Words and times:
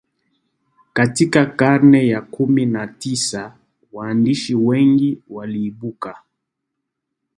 Katika 0.93 1.45
karne 1.45 2.07
ya 2.07 2.21
kumi 2.21 2.65
na 2.65 2.87
tisa 2.87 3.57
waandishi 3.93 4.55
wengi 4.55 5.19
waliibuka 5.29 6.23